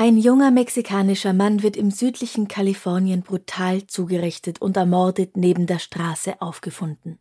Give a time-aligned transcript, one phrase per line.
[0.00, 6.40] Ein junger mexikanischer Mann wird im südlichen Kalifornien brutal zugerichtet und ermordet neben der Straße
[6.40, 7.18] aufgefunden.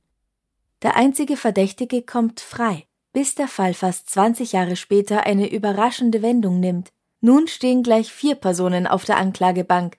[0.84, 6.60] Der einzige Verdächtige kommt frei, bis der Fall fast 20 Jahre später eine überraschende Wendung
[6.60, 6.94] nimmt.
[7.20, 9.98] Nun stehen gleich vier Personen auf der Anklagebank.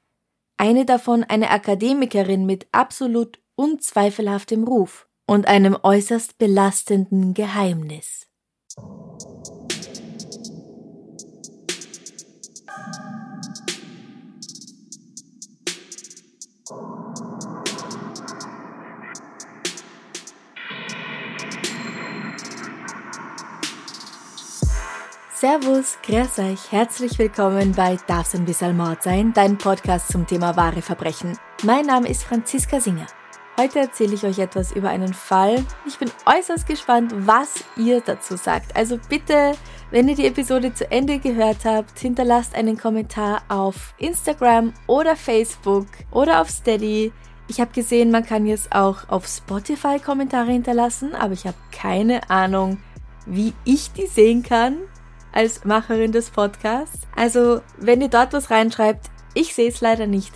[0.57, 8.29] Eine davon eine Akademikerin mit absolut unzweifelhaftem Ruf und einem äußerst belastenden Geheimnis.
[25.41, 30.57] Servus, grüß euch, herzlich willkommen bei Darf's ein bisschen Mord sein, dein Podcast zum Thema
[30.57, 31.39] wahre Verbrechen.
[31.63, 33.07] Mein Name ist Franziska Singer.
[33.57, 35.65] Heute erzähle ich euch etwas über einen Fall.
[35.87, 38.75] Ich bin äußerst gespannt, was ihr dazu sagt.
[38.75, 39.53] Also bitte,
[39.93, 45.87] wenn ihr die Episode zu Ende gehört habt, hinterlasst einen Kommentar auf Instagram oder Facebook
[46.11, 47.13] oder auf Steady.
[47.47, 52.29] Ich habe gesehen, man kann jetzt auch auf Spotify Kommentare hinterlassen, aber ich habe keine
[52.29, 52.79] Ahnung,
[53.25, 54.79] wie ich die sehen kann
[55.33, 57.07] als Macherin des Podcasts.
[57.17, 60.33] Also, wenn ihr dort was reinschreibt, ich sehe es leider nicht.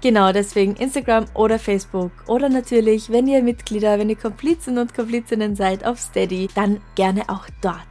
[0.00, 2.12] Genau, deswegen Instagram oder Facebook.
[2.28, 7.28] Oder natürlich, wenn ihr Mitglieder, wenn ihr Komplizen und Komplizinnen seid auf Steady, dann gerne
[7.28, 7.88] auch dort.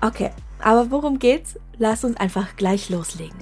[0.00, 1.58] Okay, aber worum geht's?
[1.76, 3.38] Lasst uns einfach gleich loslegen.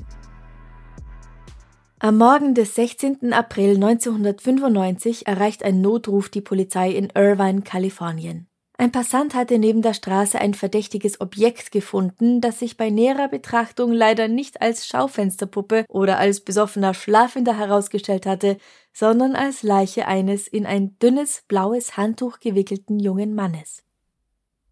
[1.98, 3.33] Am Morgen des 16.
[3.33, 8.47] April 1995 erreicht ein Notruf die Polizei in Irvine, Kalifornien.
[8.79, 13.91] Ein Passant hatte neben der Straße ein verdächtiges Objekt gefunden, das sich bei näherer Betrachtung
[13.91, 18.59] leider nicht als Schaufensterpuppe oder als besoffener Schlafender herausgestellt hatte,
[18.92, 23.83] sondern als Leiche eines in ein dünnes blaues Handtuch gewickelten jungen Mannes.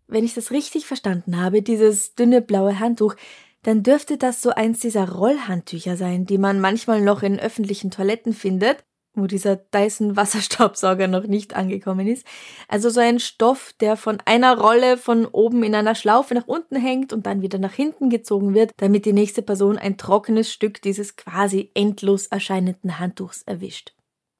[0.06, 3.14] Wenn ich das richtig verstanden habe, dieses dünne blaue Handtuch,
[3.62, 8.34] dann dürfte das so eins dieser Rollhandtücher sein, die man manchmal noch in öffentlichen Toiletten
[8.34, 12.26] findet, wo dieser Dyson Wasserstaubsauger noch nicht angekommen ist.
[12.68, 16.76] Also so ein Stoff, der von einer Rolle von oben in einer Schlaufe nach unten
[16.76, 20.82] hängt und dann wieder nach hinten gezogen wird, damit die nächste Person ein trockenes Stück
[20.82, 23.94] dieses quasi endlos erscheinenden Handtuchs erwischt.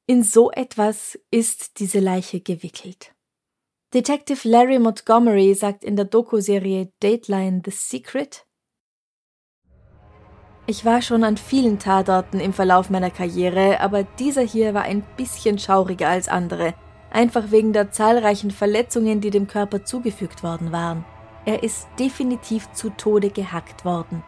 [0.07, 3.15] In so etwas ist diese Leiche gewickelt.
[3.95, 8.45] Detective Larry Montgomery sagt in der Doku-Serie Dateline The Secret,
[10.67, 15.03] ich war schon an vielen Tatorten im Verlauf meiner Karriere, aber dieser hier war ein
[15.17, 16.75] bisschen schauriger als andere,
[17.11, 21.05] einfach wegen der zahlreichen Verletzungen, die dem Körper zugefügt worden waren.
[21.45, 24.23] Er ist definitiv zu Tode gehackt worden.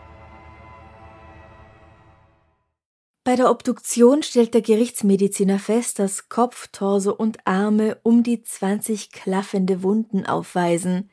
[3.24, 9.10] Bei der Obduktion stellt der Gerichtsmediziner fest, dass Kopf, Torso und Arme um die 20
[9.10, 11.10] klaffende Wunden aufweisen.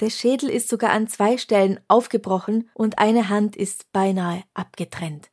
[0.00, 5.30] Der Schädel ist sogar an zwei Stellen aufgebrochen und eine Hand ist beinahe abgetrennt.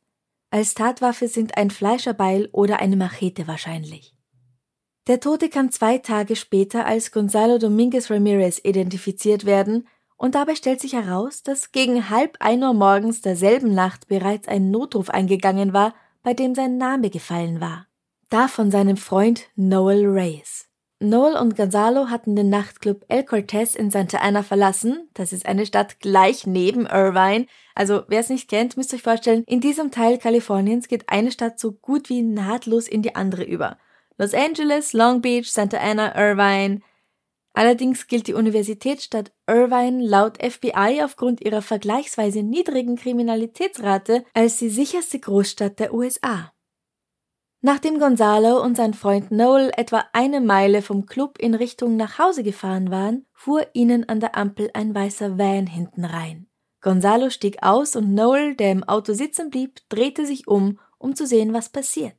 [0.50, 4.14] Als Tatwaffe sind ein Fleischerbeil oder eine Machete wahrscheinlich.
[5.06, 9.86] Der Tote kann zwei Tage später als Gonzalo Dominguez Ramirez identifiziert werden
[10.16, 14.70] und dabei stellt sich heraus, dass gegen halb ein Uhr morgens derselben Nacht bereits ein
[14.70, 17.86] Notruf eingegangen war, bei dem sein Name gefallen war.
[18.30, 20.68] Da von seinem Freund Noel Reyes.
[21.00, 25.10] Noel und Gonzalo hatten den Nachtclub El Cortez in Santa Ana verlassen.
[25.14, 27.46] Das ist eine Stadt gleich neben Irvine.
[27.74, 31.58] Also wer es nicht kennt, müsst euch vorstellen, in diesem Teil Kaliforniens geht eine Stadt
[31.58, 33.76] so gut wie nahtlos in die andere über.
[34.16, 36.80] Los Angeles, Long Beach, Santa Ana, Irvine.
[37.52, 45.18] Allerdings gilt die Universitätsstadt Irvine laut FBI aufgrund ihrer vergleichsweise niedrigen Kriminalitätsrate als die sicherste
[45.18, 46.53] Großstadt der USA.
[47.66, 52.42] Nachdem Gonzalo und sein Freund Noel etwa eine Meile vom Club in Richtung nach Hause
[52.42, 56.46] gefahren waren, fuhr ihnen an der Ampel ein weißer Van hinten rein.
[56.82, 61.26] Gonzalo stieg aus und Noel, der im Auto sitzen blieb, drehte sich um, um zu
[61.26, 62.16] sehen, was passiert.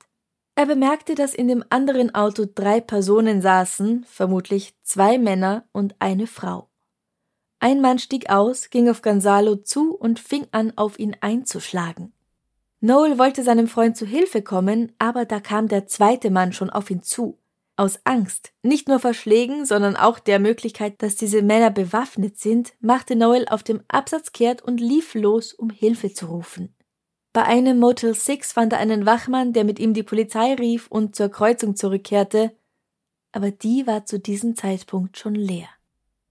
[0.55, 6.25] Er bemerkte, dass in dem anderen Auto drei Personen saßen, vermutlich zwei Männer und eine
[6.25, 6.71] Frau.
[7.59, 12.14] Ein Mann stieg aus, ging auf Gonzalo zu und fing an, auf ihn einzuschlagen.
[12.85, 16.91] Noel wollte seinem Freund zu Hilfe kommen, aber da kam der zweite Mann schon auf
[16.91, 17.39] ihn zu.
[17.77, 22.73] Aus Angst, nicht nur vor Schlägen, sondern auch der Möglichkeit, dass diese Männer bewaffnet sind,
[22.81, 26.75] machte Noel auf dem Absatz kehrt und lief los, um Hilfe zu rufen.
[27.33, 31.15] Bei einem Motel 6 fand er einen Wachmann, der mit ihm die Polizei rief und
[31.15, 32.55] zur Kreuzung zurückkehrte,
[33.31, 35.69] aber die war zu diesem Zeitpunkt schon leer.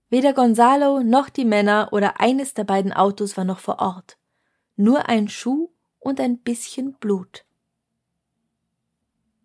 [0.08, 4.18] Weder Gonzalo noch die Männer oder eines der beiden Autos war noch vor Ort.
[4.76, 5.73] Nur ein Schuh
[6.04, 7.44] und ein bisschen Blut.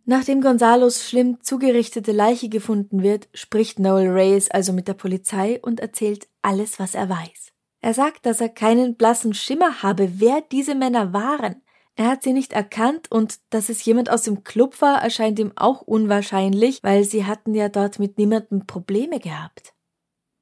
[0.05, 5.79] Nachdem Gonzalos schlimm zugerichtete Leiche gefunden wird, spricht Noel Reyes also mit der Polizei und
[5.79, 7.51] erzählt alles, was er weiß.
[7.81, 11.61] Er sagt, dass er keinen blassen Schimmer habe, wer diese Männer waren.
[11.95, 15.51] Er hat sie nicht erkannt und dass es jemand aus dem Club war, erscheint ihm
[15.55, 19.73] auch unwahrscheinlich, weil sie hatten ja dort mit niemandem Probleme gehabt.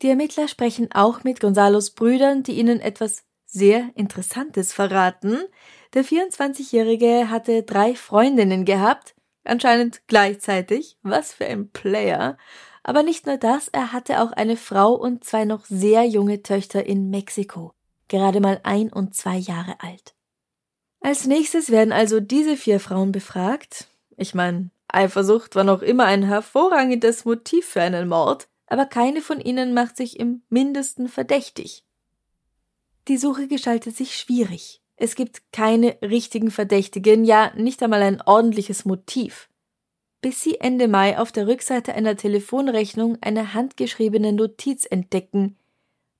[0.02, 5.40] Die Ermittler sprechen auch mit Gonzalos Brüdern, die ihnen etwas sehr Interessantes verraten.
[5.94, 9.16] Der 24-Jährige hatte drei Freundinnen gehabt,
[9.48, 10.98] Anscheinend gleichzeitig.
[11.04, 12.38] Was für ein Player.
[12.84, 16.86] Aber nicht nur das, er hatte auch eine Frau und zwei noch sehr junge Töchter
[16.86, 17.74] in Mexiko.
[18.07, 20.13] Gerade mal ein und zwei Jahre alt.
[21.00, 23.88] Als nächstes werden also diese vier Frauen befragt.
[24.18, 29.40] Ich meine, Eifersucht war noch immer ein hervorragendes Motiv für einen Mord, aber keine von
[29.40, 31.86] ihnen macht sich im mindesten verdächtig.
[33.07, 34.81] Die Suche gestaltet sich schwierig.
[34.98, 39.48] Es gibt keine richtigen Verdächtigen, ja nicht einmal ein ordentliches Motiv.
[40.22, 45.56] Bis sie Ende Mai auf der Rückseite einer Telefonrechnung eine handgeschriebene Notiz entdecken,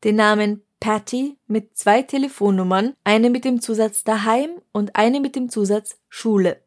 [0.04, 5.50] den Namen Patty mit zwei Telefonnummern, eine mit dem Zusatz daheim und eine mit dem
[5.50, 6.62] Zusatz Schule.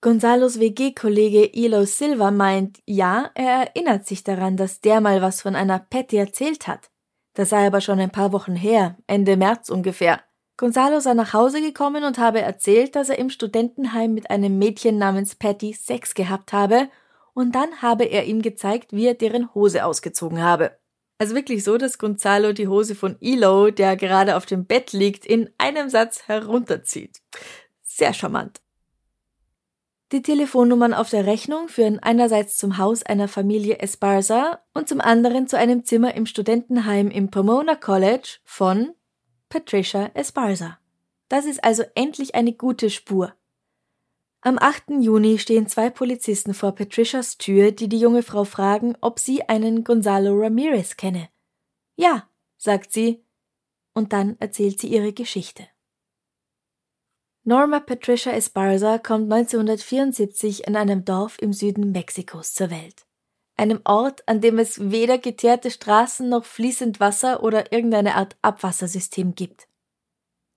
[0.00, 5.56] Gonzalos WG-Kollege Elo Silva meint, ja, er erinnert sich daran, dass der mal was von
[5.56, 6.90] einer Patty erzählt hat.
[7.32, 10.20] Das sei aber schon ein paar Wochen her, Ende März ungefähr.
[10.56, 14.98] Gonzalo sei nach Hause gekommen und habe erzählt, dass er im Studentenheim mit einem Mädchen
[14.98, 16.88] namens Patty Sex gehabt habe,
[17.34, 20.78] und dann habe er ihm gezeigt, wie er deren Hose ausgezogen habe.
[21.18, 25.26] Also wirklich so, dass Gonzalo die Hose von Elo, der gerade auf dem Bett liegt,
[25.26, 27.20] in einem Satz herunterzieht.
[27.82, 28.60] Sehr charmant.
[30.12, 35.48] Die Telefonnummern auf der Rechnung führen einerseits zum Haus einer Familie Esparza und zum anderen
[35.48, 38.92] zu einem Zimmer im Studentenheim im Pomona College von
[39.48, 40.78] Patricia Esparza.
[41.28, 43.34] Das ist also endlich eine gute Spur.
[44.40, 45.00] Am 8.
[45.00, 49.84] Juni stehen zwei Polizisten vor Patricias Tür, die die junge Frau fragen, ob sie einen
[49.84, 51.28] Gonzalo Ramirez kenne.
[51.96, 53.24] Ja, sagt sie,
[53.94, 55.66] und dann erzählt sie ihre Geschichte.
[57.44, 63.06] Norma Patricia Esparza kommt 1974 in einem Dorf im Süden Mexikos zur Welt
[63.56, 69.34] einem Ort, an dem es weder geteerte Straßen noch fließend Wasser oder irgendeine Art Abwassersystem
[69.34, 69.68] gibt.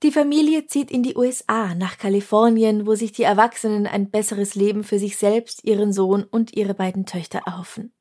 [0.03, 4.83] Die Familie zieht in die USA, nach Kalifornien, wo sich die Erwachsenen ein besseres Leben
[4.83, 7.94] für sich selbst, ihren Sohn und ihre beiden Töchter erhoffen.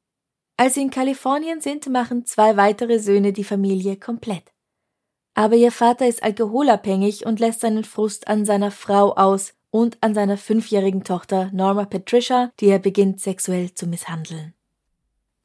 [0.59, 4.53] Als sie in Kalifornien sind, machen zwei weitere Söhne die Familie komplett.
[5.35, 10.15] Aber ihr Vater ist alkoholabhängig und lässt seinen Frust an seiner Frau aus und an
[10.15, 14.56] seiner fünfjährigen Tochter Norma Patricia, die er beginnt sexuell zu misshandeln.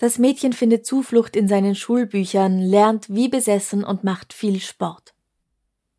[0.02, 5.14] Das Mädchen findet Zuflucht in seinen Schulbüchern, lernt wie besessen und macht viel Sport.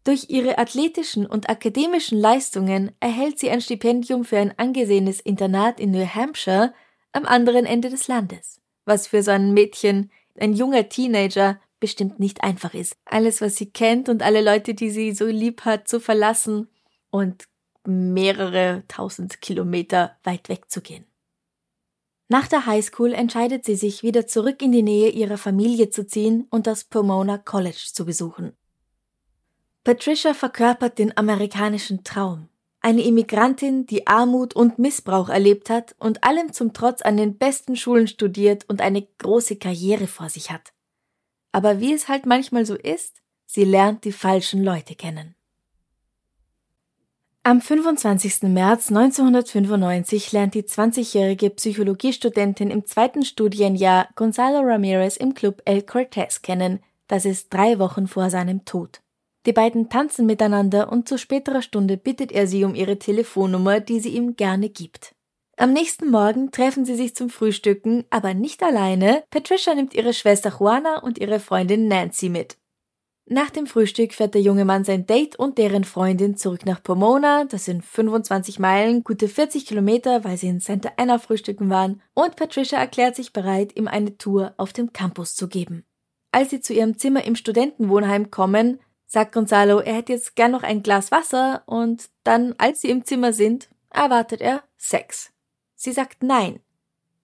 [0.03, 5.93] Durch ihre athletischen und akademischen Leistungen erhält sie ein Stipendium für ein angesehenes Internat in
[5.93, 6.75] New Hampshire
[7.13, 12.43] am anderen Ende des Landes, was für so ein Mädchen, ein junger Teenager, bestimmt nicht
[12.43, 12.97] einfach ist.
[13.05, 16.69] Alles, was sie kennt und alle Leute, die sie so lieb hat, zu verlassen
[17.11, 17.45] und
[17.87, 21.07] mehrere tausend Kilometer weit weg zu gehen.
[22.33, 26.47] Nach der Highschool entscheidet sie sich, wieder zurück in die Nähe ihrer Familie zu ziehen
[26.49, 28.57] und das Pomona College zu besuchen.
[29.85, 32.49] Patricia verkörpert den amerikanischen Traum.
[32.81, 37.77] Eine Immigrantin, die Armut und Missbrauch erlebt hat und allem zum Trotz an den besten
[37.77, 40.73] Schulen studiert und eine große Karriere vor sich hat.
[41.53, 45.35] Aber wie es halt manchmal so ist, sie lernt die falschen Leute kennen.
[47.45, 48.43] Am 25.
[48.43, 56.43] März 1995 lernt die 20-jährige Psychologiestudentin im zweiten Studienjahr Gonzalo Ramirez im Club El Cortez
[56.43, 59.01] kennen, das ist drei Wochen vor seinem Tod.
[59.45, 63.99] Die beiden tanzen miteinander und zu späterer Stunde bittet er sie um ihre Telefonnummer, die
[63.99, 65.13] sie ihm gerne gibt.
[65.57, 69.25] Am nächsten Morgen treffen sie sich zum Frühstücken, aber nicht alleine.
[69.31, 72.57] Patricia nimmt ihre Schwester Juana und ihre Freundin Nancy mit.
[73.27, 77.45] Nach dem Frühstück fährt der junge Mann sein Date und deren Freundin zurück nach Pomona.
[77.45, 82.03] Das sind 25 Meilen, gute 40 Kilometer, weil sie in Santa Ana frühstücken waren.
[82.15, 85.85] Und Patricia erklärt sich bereit, ihm eine Tour auf dem Campus zu geben.
[86.33, 90.63] Als sie zu ihrem Zimmer im Studentenwohnheim kommen, sagt Gonzalo, er hätte jetzt gern noch
[90.63, 95.31] ein Glas Wasser und dann, als sie im Zimmer sind, erwartet er Sex.
[95.77, 96.61] Sie sagt nein.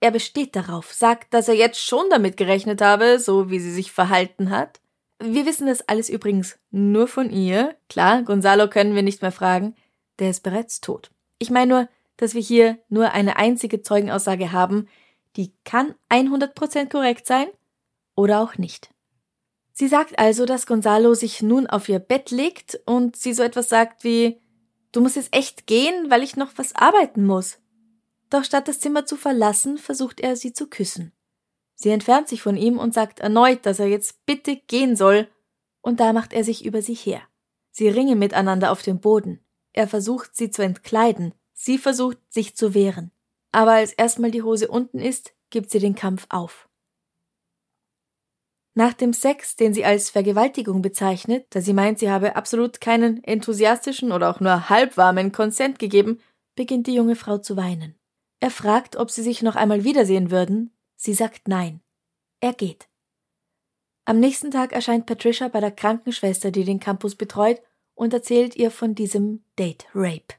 [0.00, 3.90] Er besteht darauf, sagt, dass er jetzt schon damit gerechnet habe, so wie sie sich
[3.90, 4.81] verhalten hat.
[5.20, 7.76] Wir wissen das alles übrigens nur von ihr.
[7.88, 9.75] Klar, Gonzalo können wir nicht mehr fragen.
[10.18, 11.10] Der ist bereits tot.
[11.38, 14.88] Ich meine nur, dass wir hier nur eine einzige Zeugenaussage haben,
[15.37, 17.48] die kann 100% korrekt sein
[18.14, 18.90] oder auch nicht.
[19.72, 23.68] Sie sagt also, dass Gonzalo sich nun auf ihr Bett legt und sie so etwas
[23.68, 24.40] sagt wie
[24.90, 27.58] Du musst jetzt echt gehen, weil ich noch was arbeiten muss.
[28.30, 31.12] Doch statt das Zimmer zu verlassen, versucht er sie zu küssen.
[31.80, 35.28] Sie entfernt sich von ihm und sagt erneut, dass er jetzt bitte gehen soll,
[35.80, 37.23] und da macht er sich über sie her.
[37.70, 39.44] Sie ringen miteinander auf dem Boden.
[39.73, 43.12] Er versucht, sie zu entkleiden, sie versucht, sich zu wehren.
[43.52, 46.68] Aber als erstmal die Hose unten ist, gibt sie den Kampf auf.
[48.75, 53.23] Nach dem Sex, den sie als Vergewaltigung bezeichnet, da sie meint, sie habe absolut keinen
[53.23, 56.20] enthusiastischen oder auch nur halbwarmen Konsent gegeben,
[56.56, 57.94] beginnt die junge Frau zu weinen.
[58.40, 60.73] Er fragt, ob sie sich noch einmal wiedersehen würden.
[61.00, 61.81] Sie sagt nein.
[62.40, 62.88] Er geht.
[64.05, 67.62] Am nächsten Tag erscheint Patricia bei der Krankenschwester, die den Campus betreut,
[67.95, 70.35] und erzählt ihr von diesem Date Rape.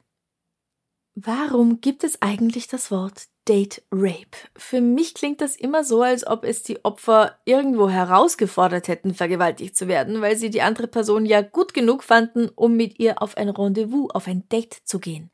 [1.15, 4.37] Warum gibt es eigentlich das Wort Date Rape?
[4.55, 9.77] Für mich klingt das immer so, als ob es die Opfer irgendwo herausgefordert hätten, vergewaltigt
[9.77, 13.37] zu werden, weil sie die andere Person ja gut genug fanden, um mit ihr auf
[13.37, 15.31] ein Rendezvous, auf ein Date zu gehen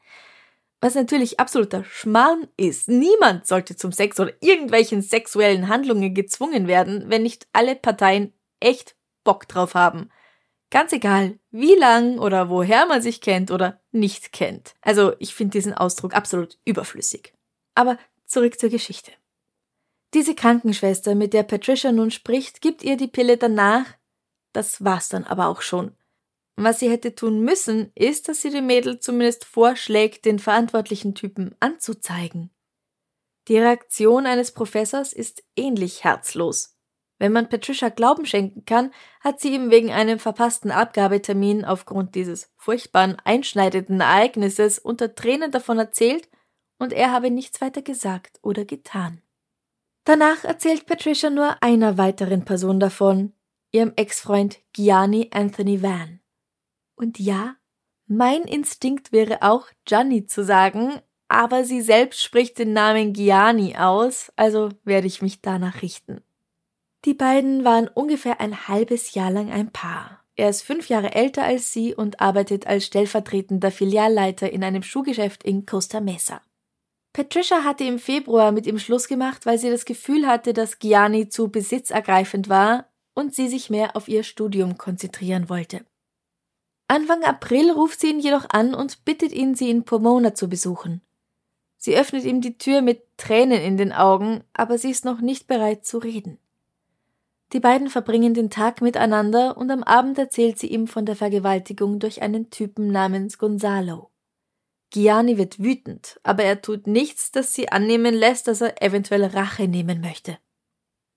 [0.86, 2.88] was natürlich absoluter Schmarrn ist.
[2.88, 8.96] Niemand sollte zum Sex oder irgendwelchen sexuellen Handlungen gezwungen werden, wenn nicht alle Parteien echt
[9.24, 10.12] Bock drauf haben.
[10.70, 14.76] Ganz egal, wie lang oder woher man sich kennt oder nicht kennt.
[14.82, 17.34] Also ich finde diesen Ausdruck absolut überflüssig.
[17.74, 19.12] Aber zurück zur Geschichte.
[20.14, 23.86] Diese Krankenschwester, mit der Patricia nun spricht, gibt ihr die Pille danach.
[24.54, 25.96] Das war's dann aber auch schon.
[26.58, 31.54] Was sie hätte tun müssen, ist, dass sie dem Mädel zumindest vorschlägt, den verantwortlichen Typen
[31.60, 32.50] anzuzeigen.
[33.48, 36.76] Die Reaktion eines Professors ist ähnlich herzlos.
[37.18, 42.52] Wenn man Patricia Glauben schenken kann, hat sie ihm wegen einem verpassten Abgabetermin aufgrund dieses
[42.58, 46.30] furchtbaren, einschneidenden Ereignisses unter Tränen davon erzählt
[46.78, 49.22] und er habe nichts weiter gesagt oder getan.
[50.04, 53.34] Danach erzählt Patricia nur einer weiteren Person davon,
[53.72, 56.20] ihrem Ex-Freund Gianni Anthony Van.
[56.96, 57.56] Und ja,
[58.08, 64.32] mein Instinkt wäre auch Gianni zu sagen, aber sie selbst spricht den Namen Gianni aus,
[64.36, 66.22] also werde ich mich danach richten.
[67.06, 70.24] Die beiden waren ungefähr ein halbes Jahr lang ein Paar.
[70.36, 75.44] Er ist fünf Jahre älter als sie und arbeitet als stellvertretender Filialleiter in einem Schuhgeschäft
[75.44, 76.42] in Costa Mesa.
[77.14, 81.30] Patricia hatte im Februar mit ihm Schluss gemacht, weil sie das Gefühl hatte, dass Gianni
[81.30, 85.86] zu besitzergreifend war und sie sich mehr auf ihr Studium konzentrieren wollte.
[86.88, 91.02] Anfang April ruft sie ihn jedoch an und bittet ihn, sie in Pomona zu besuchen.
[91.78, 95.48] Sie öffnet ihm die Tür mit Tränen in den Augen, aber sie ist noch nicht
[95.48, 96.40] bereit zu reden.
[97.54, 102.00] Die beiden verbringen den Tag miteinander und am Abend erzählt sie ihm von der Vergewaltigung
[102.00, 104.10] durch einen Typen namens Gonzalo.
[104.90, 109.68] Gianni wird wütend, aber er tut nichts, das sie annehmen lässt, dass er eventuell Rache
[109.68, 110.38] nehmen möchte.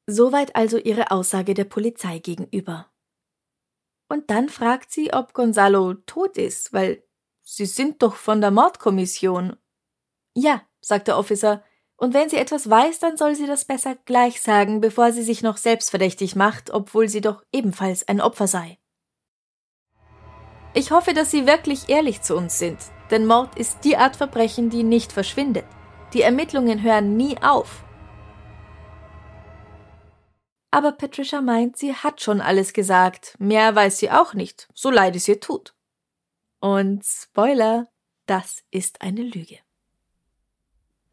[0.07, 2.91] Soweit also ihre Aussage der Polizei gegenüber.
[4.09, 7.03] Und dann fragt sie, ob Gonzalo tot ist, weil
[7.51, 9.57] Sie sind doch von der Mordkommission.
[10.35, 11.65] Ja, sagt der Officer,
[11.97, 15.43] und wenn sie etwas weiß, dann soll sie das besser gleich sagen, bevor sie sich
[15.43, 18.79] noch selbstverdächtig macht, obwohl sie doch ebenfalls ein Opfer sei.
[20.75, 22.79] Ich hoffe, dass Sie wirklich ehrlich zu uns sind,
[23.11, 25.65] denn Mord ist die Art Verbrechen, die nicht verschwindet.
[26.13, 27.83] Die Ermittlungen hören nie auf.
[30.71, 33.35] Aber Patricia meint, sie hat schon alles gesagt.
[33.39, 35.75] Mehr weiß sie auch nicht, so leid es ihr tut.
[36.61, 37.89] Und Spoiler,
[38.27, 39.59] das ist eine Lüge.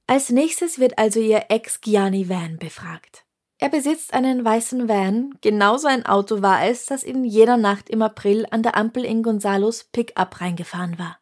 [0.08, 3.24] Als nächstes wird also ihr Ex Gianni Van befragt.
[3.58, 8.02] Er besitzt einen weißen Van, genauso ein Auto war es, das in jener Nacht im
[8.02, 11.20] April an der Ampel in Gonzalos Pickup reingefahren war.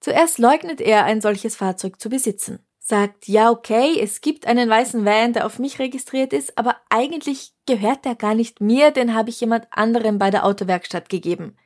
[0.00, 5.06] Zuerst leugnet er, ein solches Fahrzeug zu besitzen sagt, ja, okay, es gibt einen weißen
[5.06, 9.30] Van, der auf mich registriert ist, aber eigentlich gehört der gar nicht mir, den habe
[9.30, 11.56] ich jemand anderem bei der Autowerkstatt gegeben.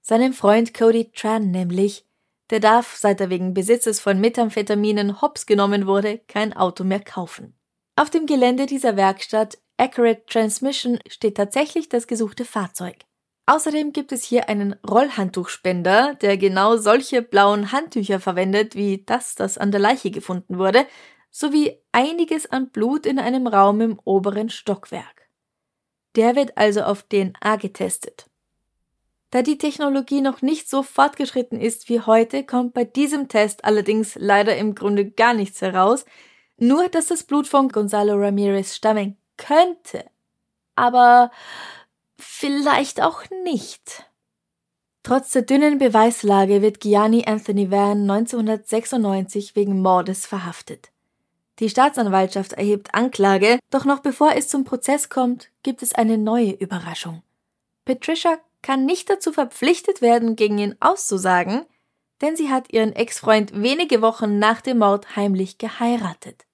[0.00, 2.06] Seinem Freund Cody Tran nämlich.
[2.50, 7.58] Der darf, seit er wegen Besitzes von Methamphetaminen hops genommen wurde, kein Auto mehr kaufen.
[7.96, 12.98] Auf dem Gelände dieser Werkstatt Accurate Transmission steht tatsächlich das gesuchte Fahrzeug.
[13.46, 19.56] Außerdem gibt es hier einen Rollhandtuchspender, der genau solche blauen Handtücher verwendet, wie das, das
[19.56, 20.86] an der Leiche gefunden wurde,
[21.30, 25.28] sowie einiges an Blut in einem Raum im oberen Stockwerk.
[26.16, 28.28] Der wird also auf DNA getestet.
[29.30, 34.14] Da die Technologie noch nicht so fortgeschritten ist wie heute, kommt bei diesem Test allerdings
[34.16, 36.04] leider im Grunde gar nichts heraus,
[36.58, 40.06] Nur, dass das Blut von Gonzalo Ramirez stammen könnte.
[40.74, 41.30] Aber
[42.18, 44.10] vielleicht auch nicht.
[45.02, 50.90] Trotz der dünnen Beweislage wird Gianni Anthony Van 1996 wegen Mordes verhaftet.
[51.60, 56.50] Die Staatsanwaltschaft erhebt Anklage, doch noch bevor es zum Prozess kommt, gibt es eine neue
[56.50, 57.22] Überraschung.
[57.84, 61.64] Patricia kann nicht dazu verpflichtet werden, gegen ihn auszusagen,
[62.20, 66.46] denn sie hat ihren Ex-Freund wenige Wochen nach dem Mord heimlich geheiratet.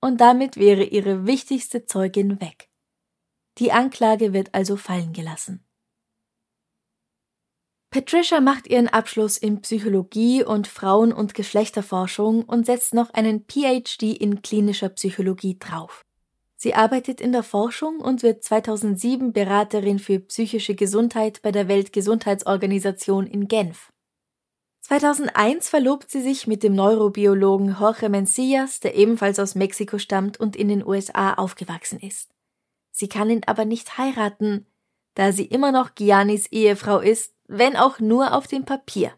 [0.00, 2.68] Und damit wäre ihre wichtigste Zeugin weg.
[3.58, 5.64] Die Anklage wird also fallen gelassen.
[7.90, 14.16] Patricia macht ihren Abschluss in Psychologie und Frauen- und Geschlechterforschung und setzt noch einen PhD
[14.20, 16.04] in klinischer Psychologie drauf.
[16.56, 23.28] Sie arbeitet in der Forschung und wird 2007 Beraterin für psychische Gesundheit bei der Weltgesundheitsorganisation
[23.28, 23.92] in Genf.
[24.80, 30.56] 2001 verlobt sie sich mit dem Neurobiologen Jorge Mencillas, der ebenfalls aus Mexiko stammt und
[30.56, 32.33] in den USA aufgewachsen ist.
[32.96, 34.66] Sie kann ihn aber nicht heiraten,
[35.14, 39.12] da sie immer noch Giannis Ehefrau ist wenn auch nur auf dem Papier.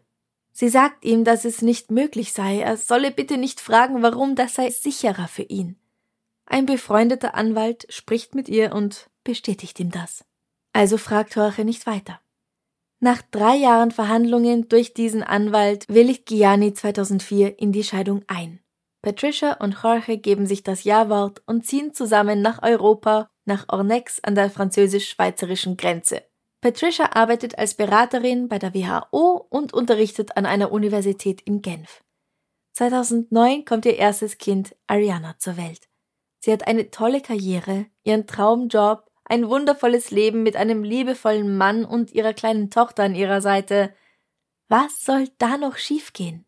[0.51, 4.55] Sie sagt ihm, dass es nicht möglich sei, er solle bitte nicht fragen, warum, das
[4.55, 5.79] sei sicherer für ihn.
[6.45, 10.25] Ein befreundeter Anwalt spricht mit ihr und bestätigt ihm das.
[10.73, 12.19] Also fragt Jorge nicht weiter.
[12.99, 18.59] Nach drei Jahren Verhandlungen durch diesen Anwalt willigt Gianni 2004 in die Scheidung ein.
[19.03, 24.35] Patricia und Jorge geben sich das Ja-Wort und ziehen zusammen nach Europa, nach Ornex an
[24.35, 26.23] der französisch-schweizerischen Grenze.
[26.61, 32.03] Patricia arbeitet als Beraterin bei der WHO und unterrichtet an einer Universität in Genf.
[32.73, 35.87] 2009 kommt ihr erstes Kind Ariana zur Welt.
[36.39, 42.11] Sie hat eine tolle Karriere, ihren Traumjob, ein wundervolles Leben mit einem liebevollen Mann und
[42.11, 43.93] ihrer kleinen Tochter an ihrer Seite.
[44.67, 46.45] Was soll da noch schiefgehen?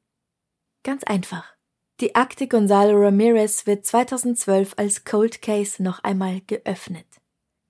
[0.84, 1.59] Ganz einfach.
[2.02, 7.06] Die Akte Gonzalo Ramirez wird 2012 als Cold Case noch einmal geöffnet.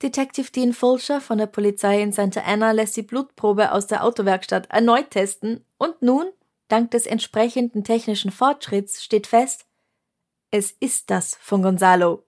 [0.03, 4.69] Detective Dean Fulcher von der Polizei in Santa Ana lässt die Blutprobe aus der Autowerkstatt
[4.69, 6.27] erneut testen und nun,
[6.67, 9.65] dank des entsprechenden technischen Fortschritts, steht fest,
[10.51, 12.23] es ist das von Gonzalo.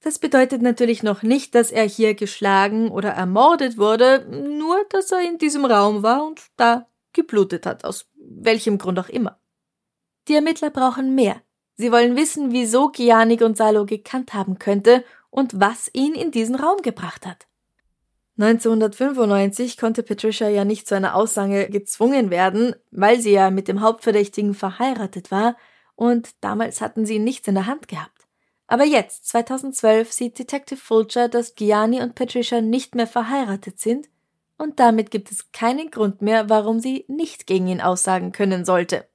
[0.00, 5.22] Das bedeutet natürlich noch nicht, dass er hier geschlagen oder ermordet wurde, nur dass er
[5.22, 9.38] in diesem Raum war und da geblutet hat, aus welchem Grund auch immer.
[10.28, 11.40] Die Ermittler brauchen mehr.
[11.76, 16.80] Sie wollen wissen, wieso Gianni Gonzalo gekannt haben könnte und was ihn in diesen Raum
[16.82, 17.46] gebracht hat.
[18.38, 23.80] 1995 konnte Patricia ja nicht zu einer Aussage gezwungen werden, weil sie ja mit dem
[23.80, 25.56] Hauptverdächtigen verheiratet war
[25.94, 28.26] und damals hatten sie nichts in der Hand gehabt.
[28.66, 34.08] Aber jetzt, 2012, sieht Detective Fulcher, dass Gianni und Patricia nicht mehr verheiratet sind
[34.58, 39.06] und damit gibt es keinen Grund mehr, warum sie nicht gegen ihn aussagen können sollte.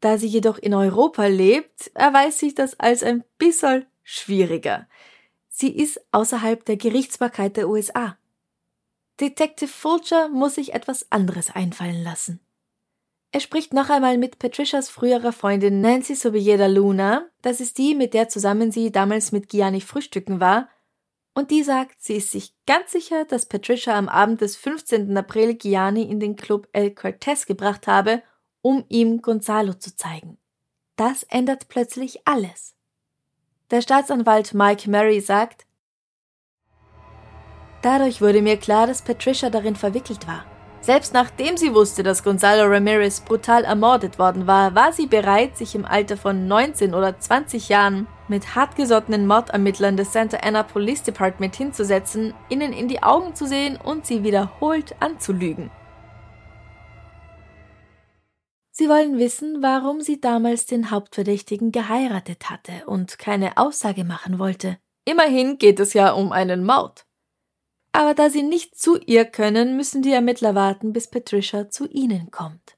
[0.00, 4.88] Da sie jedoch in Europa lebt, erweist sich das als ein bisschen schwieriger.
[5.48, 8.18] Sie ist außerhalb der Gerichtsbarkeit der USA.
[9.20, 12.40] Detective Fulcher muss sich etwas anderes einfallen lassen.
[13.30, 18.14] Er spricht noch einmal mit Patricias früherer Freundin Nancy Sobieda Luna, das ist die, mit
[18.14, 20.68] der zusammen sie damals mit Gianni frühstücken war,
[21.34, 25.16] und die sagt, sie ist sich ganz sicher, dass Patricia am Abend des 15.
[25.16, 28.22] April Gianni in den Club El Cortez gebracht habe,
[28.64, 30.38] um ihm Gonzalo zu zeigen.
[30.96, 32.74] Das ändert plötzlich alles.
[33.70, 35.66] Der Staatsanwalt Mike Murray sagt,
[37.82, 40.46] Dadurch wurde mir klar, dass Patricia darin verwickelt war.
[40.80, 45.74] Selbst nachdem sie wusste, dass Gonzalo Ramirez brutal ermordet worden war, war sie bereit, sich
[45.74, 51.54] im Alter von 19 oder 20 Jahren mit hartgesottenen Mordermittlern des Santa Ana Police Department
[51.54, 55.70] hinzusetzen, ihnen in die Augen zu sehen und sie wiederholt anzulügen.
[58.84, 64.76] Sie wollen wissen, warum sie damals den Hauptverdächtigen geheiratet hatte und keine Aussage machen wollte.
[65.06, 67.06] Immerhin geht es ja um einen Mord.
[67.92, 72.30] Aber da sie nicht zu ihr können, müssen die Ermittler warten, bis Patricia zu ihnen
[72.30, 72.76] kommt.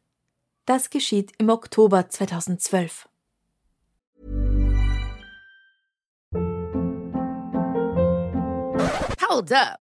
[0.64, 3.08] Das geschieht im Oktober 2012.
[9.28, 9.85] Hold up.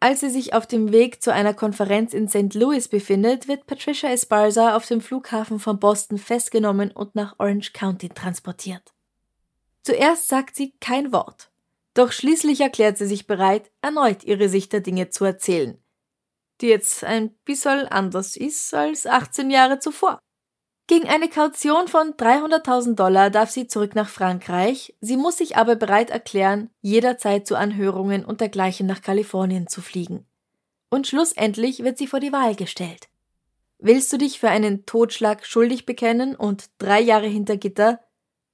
[0.00, 2.54] Als sie sich auf dem Weg zu einer Konferenz in St.
[2.54, 8.08] Louis befindet, wird Patricia Esparza auf dem Flughafen von Boston festgenommen und nach Orange County
[8.08, 8.92] transportiert.
[9.82, 11.50] Zuerst sagt sie kein Wort,
[11.94, 15.82] doch schließlich erklärt sie sich bereit, erneut ihre Sicht der Dinge zu erzählen,
[16.60, 20.20] die jetzt ein bisschen anders ist als 18 Jahre zuvor.
[20.88, 25.76] Gegen eine Kaution von 300.000 Dollar darf sie zurück nach Frankreich, sie muss sich aber
[25.76, 30.26] bereit erklären, jederzeit zu Anhörungen und dergleichen nach Kalifornien zu fliegen.
[30.88, 33.10] Und schlussendlich wird sie vor die Wahl gestellt.
[33.76, 38.00] Willst du dich für einen Totschlag schuldig bekennen und drei Jahre hinter Gitter,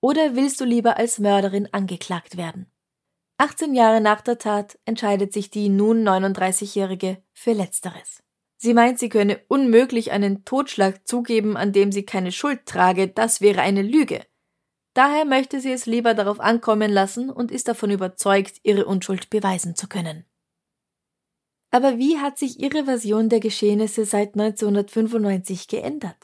[0.00, 2.66] oder willst du lieber als Mörderin angeklagt werden?
[3.38, 8.23] 18 Jahre nach der Tat entscheidet sich die nun 39-Jährige für Letzteres.
[8.64, 13.42] Sie meint, sie könne unmöglich einen Totschlag zugeben, an dem sie keine Schuld trage, das
[13.42, 14.24] wäre eine Lüge.
[14.94, 19.76] Daher möchte sie es lieber darauf ankommen lassen und ist davon überzeugt, ihre Unschuld beweisen
[19.76, 20.24] zu können.
[21.72, 26.16] Aber wie hat sich ihre Version der Geschehnisse seit 1995 geändert?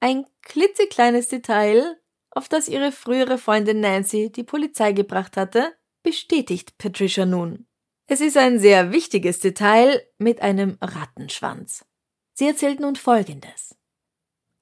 [0.00, 1.96] Ein klitzekleines Detail,
[2.32, 7.68] auf das ihre frühere Freundin Nancy die Polizei gebracht hatte, bestätigt Patricia nun.
[8.08, 11.84] Es ist ein sehr wichtiges Detail mit einem Rattenschwanz.
[12.34, 13.74] Sie erzählt nun Folgendes.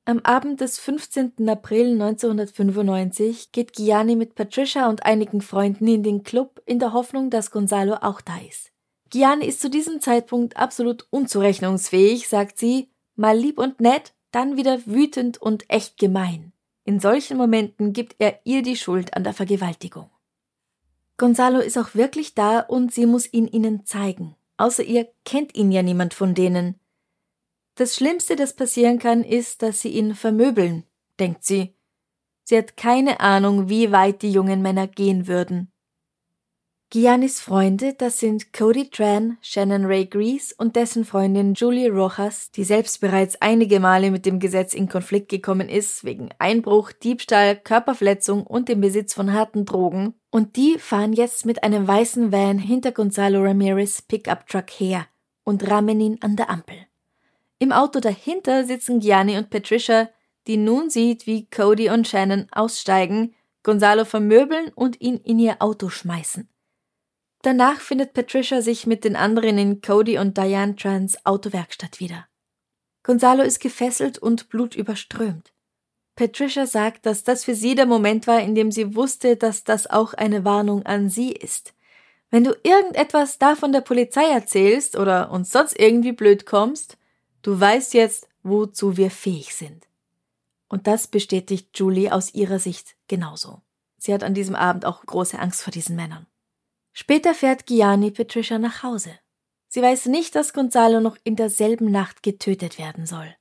[0.06, 1.46] Am Abend des 15.
[1.46, 7.28] April 1995 geht Gianni mit Patricia und einigen Freunden in den Club in der Hoffnung,
[7.28, 8.70] dass Gonzalo auch da ist.
[9.10, 14.86] Gianni ist zu diesem Zeitpunkt absolut unzurechnungsfähig, sagt sie, mal lieb und nett, dann wieder
[14.86, 16.52] wütend und echt gemein.
[16.84, 20.08] In solchen Momenten gibt er ihr die Schuld an der Vergewaltigung.
[21.16, 24.36] Gonzalo ist auch wirklich da und sie muss ihn ihnen zeigen.
[24.56, 26.80] Außer ihr kennt ihn ja niemand von denen.
[27.76, 30.84] Das Schlimmste, das passieren kann, ist, dass sie ihn vermöbeln,
[31.18, 31.74] denkt sie.
[32.44, 35.72] Sie hat keine Ahnung, wie weit die jungen Männer gehen würden.
[36.94, 42.62] Giannis Freunde, das sind Cody Tran, Shannon Ray Grease und dessen Freundin Julie Rojas, die
[42.62, 48.46] selbst bereits einige Male mit dem Gesetz in Konflikt gekommen ist, wegen Einbruch, Diebstahl, Körperverletzung
[48.46, 50.14] und dem Besitz von harten Drogen.
[50.30, 55.04] Und die fahren jetzt mit einem weißen Van hinter Gonzalo Ramirez Pickup Truck her
[55.42, 56.76] und rammen ihn an der Ampel.
[57.58, 60.10] Im Auto dahinter sitzen Gianni und Patricia,
[60.46, 65.88] die nun sieht, wie Cody und Shannon aussteigen, Gonzalo vermöbeln und ihn in ihr Auto
[65.88, 66.48] schmeißen.
[67.44, 72.26] Danach findet Patricia sich mit den anderen in Cody und Diane Trans Autowerkstatt wieder.
[73.02, 75.52] Gonzalo ist gefesselt und blutüberströmt.
[76.16, 79.86] Patricia sagt, dass das für sie der Moment war, in dem sie wusste, dass das
[79.86, 81.74] auch eine Warnung an sie ist.
[82.30, 86.96] Wenn du irgendetwas davon der Polizei erzählst oder uns sonst irgendwie blöd kommst,
[87.42, 89.86] du weißt jetzt, wozu wir fähig sind.
[90.68, 93.60] Und das bestätigt Julie aus ihrer Sicht genauso.
[93.98, 96.26] Sie hat an diesem Abend auch große Angst vor diesen Männern.
[96.96, 99.10] Später fährt Gianni Patricia nach Hause.
[99.68, 103.34] Sie weiß nicht, dass Gonzalo noch in derselben Nacht getötet werden soll.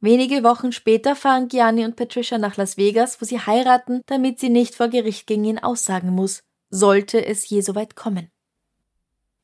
[0.00, 4.50] Wenige Wochen später fahren Gianni und Patricia nach Las Vegas, wo sie heiraten, damit sie
[4.50, 8.28] nicht vor Gericht gegen ihn aussagen muss, sollte es je soweit kommen.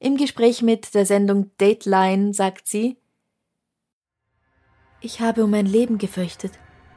[0.01, 2.99] Im Gespräch mit der Sendung Dateline sagt sie,
[5.01, 6.53] ich habe um mein Leben gefürchtet.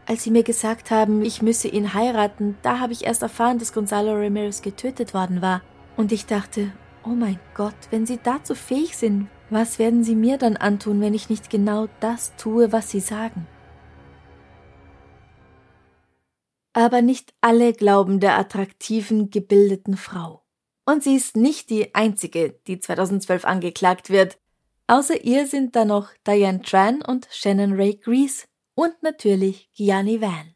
[0.08, 3.72] Als sie mir gesagt haben, ich müsse ihn heiraten, da habe ich erst erfahren, dass
[3.72, 5.62] Gonzalo Ramirez getötet worden war.
[6.02, 6.72] Und ich dachte,
[7.04, 11.14] oh mein Gott, wenn Sie dazu fähig sind, was werden Sie mir dann antun, wenn
[11.14, 13.46] ich nicht genau das tue, was Sie sagen?
[16.74, 20.44] Aber nicht alle glauben der attraktiven, gebildeten Frau.
[20.86, 24.40] Und sie ist nicht die einzige, die 2012 angeklagt wird.
[24.88, 30.56] Außer ihr sind da noch Diane Tran und Shannon Ray Grease und natürlich Gianni Van.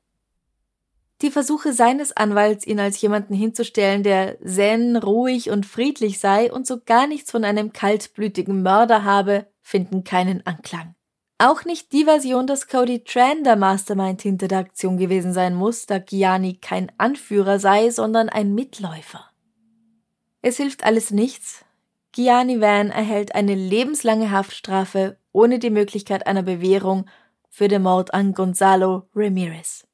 [1.22, 6.68] Die Versuche seines Anwalts, ihn als jemanden hinzustellen, der zen, ruhig und friedlich sei und
[6.68, 10.96] so gar nichts von einem kaltblütigen Mörder habe, finden keinen Anklang.
[11.38, 15.86] Auch nicht die Version, dass Cody Tran der Mastermind hinter der Aktion gewesen sein muss,
[15.86, 19.30] da Gianni kein Anführer sei, sondern ein Mitläufer.
[20.42, 21.66] Es hilft alles nichts.
[22.12, 27.08] Gianni Van erhält eine lebenslange Haftstrafe ohne die Möglichkeit einer Bewährung
[27.50, 29.85] für den Mord an Gonzalo Ramirez.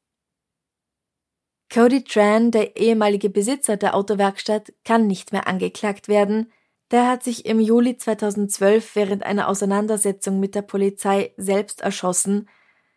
[1.73, 6.51] Cody Tran, der ehemalige Besitzer der Autowerkstatt, kann nicht mehr angeklagt werden,
[6.91, 12.49] Der hat sich im Juli 2012 während einer Auseinandersetzung mit der Polizei selbst erschossen.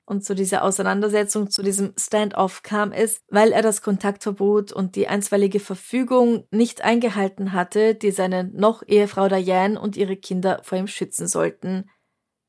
[0.05, 5.07] Und zu dieser Auseinandersetzung, zu diesem Standoff kam es, weil er das Kontaktverbot und die
[5.09, 10.89] einstweilige Verfügung nicht eingehalten hatte, die seine noch Ehefrau Diane und ihre Kinder vor ihm
[10.89, 11.89] schützen sollten.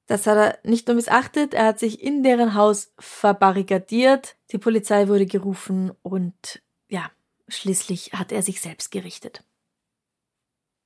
[0.07, 5.07] Das hat er nicht nur missachtet, er hat sich in deren Haus verbarrikadiert, die Polizei
[5.07, 7.09] wurde gerufen und ja,
[7.47, 9.43] schließlich hat er sich selbst gerichtet.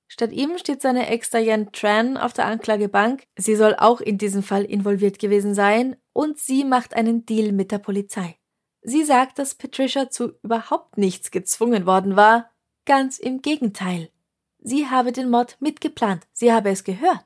[0.08, 3.24] Statt ihm steht seine Ex Diane Tran auf der Anklagebank.
[3.38, 7.72] Sie soll auch in diesem Fall involviert gewesen sein und sie macht einen Deal mit
[7.72, 8.36] der Polizei.
[8.82, 12.50] Sie sagt, dass Patricia zu überhaupt nichts gezwungen worden war.
[12.86, 14.10] Ganz im Gegenteil.
[14.58, 16.26] Sie habe den Mord mitgeplant.
[16.34, 17.26] Sie habe es gehört.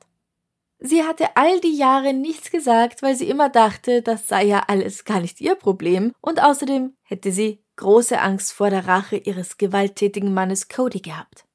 [0.85, 5.05] Sie hatte all die Jahre nichts gesagt, weil sie immer dachte, das sei ja alles
[5.05, 10.33] gar nicht ihr Problem und außerdem hätte sie große Angst vor der Rache ihres gewalttätigen
[10.33, 11.45] Mannes Cody gehabt.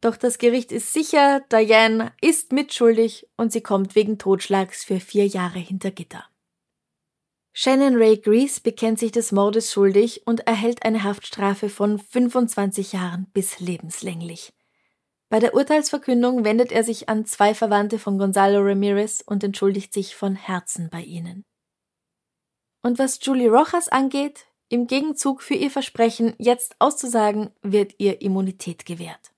[0.00, 5.28] Doch das Gericht ist sicher, Diane ist mitschuldig und sie kommt wegen Totschlags für vier
[5.28, 6.24] Jahre hinter Gitter.
[7.52, 13.28] Shannon Ray Grease bekennt sich des Mordes schuldig und erhält eine Haftstrafe von 25 Jahren
[13.32, 14.52] bis lebenslänglich.
[15.32, 20.14] Bei der Urteilsverkündung wendet er sich an zwei Verwandte von Gonzalo Ramirez und entschuldigt sich
[20.14, 21.46] von Herzen bei ihnen.
[22.84, 28.84] Und was Julie Rojas angeht, im Gegenzug für ihr Versprechen, jetzt auszusagen, wird ihr Immunität
[28.84, 29.32] gewährt.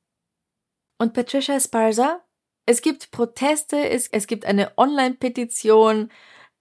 [0.99, 2.25] Und Patricia Esparza?
[2.67, 6.11] Es gibt Proteste, es, es gibt eine Online-Petition,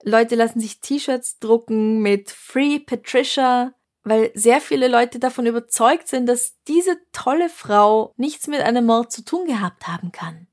[0.04, 6.26] Leute lassen sich T-Shirts drucken mit Free Patricia, weil sehr viele Leute davon überzeugt sind,
[6.26, 10.46] dass diese tolle Frau nichts mit einem Mord zu tun gehabt haben kann.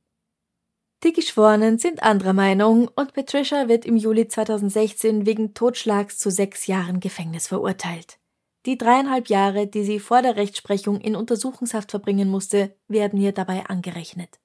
[1.03, 6.67] Die Geschworenen sind anderer Meinung und Patricia wird im Juli 2016 wegen Totschlags zu sechs
[6.67, 8.19] Jahren Gefängnis verurteilt.
[8.67, 13.65] Die dreieinhalb Jahre, die sie vor der Rechtsprechung in Untersuchungshaft verbringen musste, werden ihr dabei
[13.65, 14.39] angerechnet.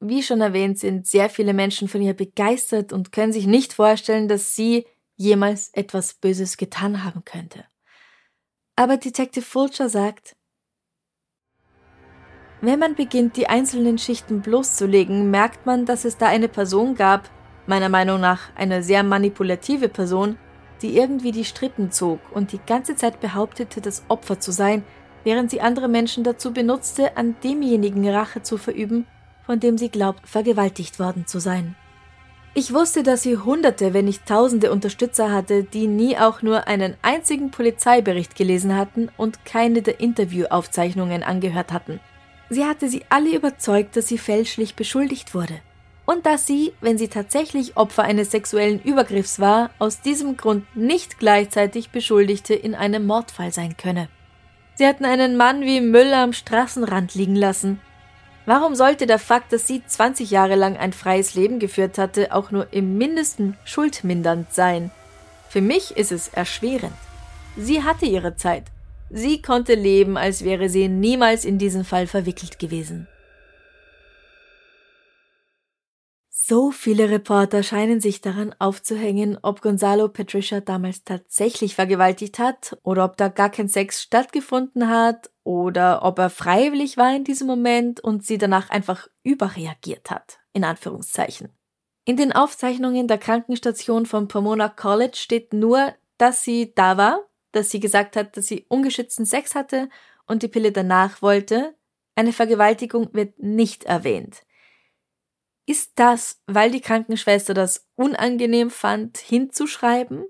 [0.00, 4.28] Wie schon erwähnt, sind sehr viele Menschen von ihr begeistert und können sich nicht vorstellen,
[4.28, 4.86] dass sie
[5.18, 7.64] jemals etwas Böses getan haben könnte.
[8.76, 10.36] Aber Detective Fulcher sagt,
[12.60, 17.30] wenn man beginnt, die einzelnen Schichten bloßzulegen, merkt man, dass es da eine Person gab,
[17.66, 20.38] meiner Meinung nach eine sehr manipulative Person,
[20.82, 24.84] die irgendwie die Strippen zog und die ganze Zeit behauptete, das Opfer zu sein,
[25.24, 29.06] während sie andere Menschen dazu benutzte, an demjenigen Rache zu verüben,
[29.44, 31.76] von dem sie glaubt, vergewaltigt worden zu sein.
[32.54, 36.96] Ich wusste, dass sie Hunderte, wenn nicht Tausende Unterstützer hatte, die nie auch nur einen
[37.02, 42.00] einzigen Polizeibericht gelesen hatten und keine der Interviewaufzeichnungen angehört hatten.
[42.50, 45.60] Sie hatte sie alle überzeugt, dass sie fälschlich beschuldigt wurde.
[46.06, 51.18] Und dass sie, wenn sie tatsächlich Opfer eines sexuellen Übergriffs war, aus diesem Grund nicht
[51.18, 54.08] gleichzeitig Beschuldigte in einem Mordfall sein könne.
[54.76, 57.80] Sie hatten einen Mann wie Müll am Straßenrand liegen lassen,
[58.48, 62.50] Warum sollte der Fakt, dass sie 20 Jahre lang ein freies Leben geführt hatte, auch
[62.50, 64.90] nur im mindesten schuldmindernd sein?
[65.50, 66.96] Für mich ist es erschwerend.
[67.58, 68.64] Sie hatte ihre Zeit.
[69.10, 73.06] Sie konnte leben, als wäre sie niemals in diesen Fall verwickelt gewesen.
[76.30, 83.04] So viele Reporter scheinen sich daran aufzuhängen, ob Gonzalo Patricia damals tatsächlich vergewaltigt hat oder
[83.04, 88.00] ob da gar kein Sex stattgefunden hat oder ob er freiwillig war in diesem Moment
[88.00, 91.48] und sie danach einfach überreagiert hat, in Anführungszeichen.
[92.04, 97.70] In den Aufzeichnungen der Krankenstation von Pomona College steht nur, dass sie da war, dass
[97.70, 99.88] sie gesagt hat, dass sie ungeschützten Sex hatte
[100.26, 101.74] und die Pille danach wollte.
[102.14, 104.42] Eine Vergewaltigung wird nicht erwähnt.
[105.64, 110.26] Ist das, weil die Krankenschwester das unangenehm fand, hinzuschreiben?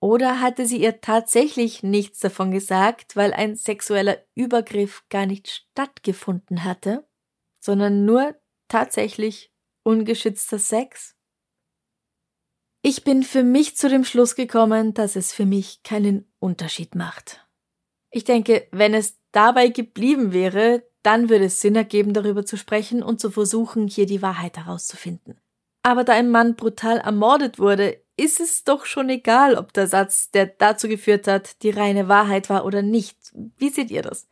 [0.00, 6.64] Oder hatte sie ihr tatsächlich nichts davon gesagt, weil ein sexueller Übergriff gar nicht stattgefunden
[6.64, 7.08] hatte,
[7.60, 8.36] sondern nur
[8.68, 9.52] tatsächlich
[9.84, 11.14] ungeschützter Sex?
[12.82, 17.44] Ich bin für mich zu dem Schluss gekommen, dass es für mich keinen Unterschied macht.
[18.10, 23.02] Ich denke, wenn es dabei geblieben wäre, dann würde es Sinn ergeben, darüber zu sprechen
[23.02, 25.40] und zu versuchen, hier die Wahrheit herauszufinden.
[25.82, 30.30] Aber da ein Mann brutal ermordet wurde, ist es doch schon egal, ob der Satz,
[30.30, 33.16] der dazu geführt hat, die reine Wahrheit war oder nicht.
[33.56, 34.28] Wie seht ihr das?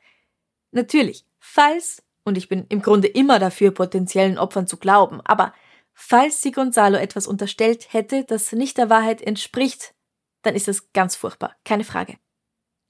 [0.70, 5.52] Natürlich, falls, und ich bin im Grunde immer dafür, potenziellen Opfern zu glauben, aber
[5.92, 9.94] falls sie Gonzalo etwas unterstellt hätte, das nicht der Wahrheit entspricht,
[10.42, 12.16] dann ist das ganz furchtbar, keine Frage.